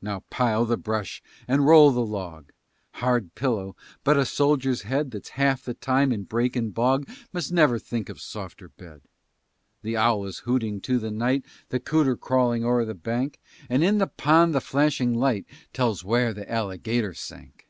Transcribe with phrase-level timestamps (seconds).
[0.00, 2.52] Now pile the brush and roll the log;
[3.02, 3.74] Hard pillow,
[4.04, 8.08] but a soldier's head That's half the time in brake and bog Must never think
[8.08, 9.00] of softer bed.
[9.82, 13.98] The owl is hooting to the night, The cooter crawling o'er the bank, And in
[13.98, 17.66] that pond the flashing light Tells where the alligator sank.